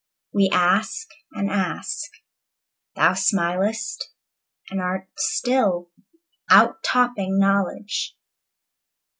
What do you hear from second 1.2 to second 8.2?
and ask Thou smilest and art still, Out topping knowledge.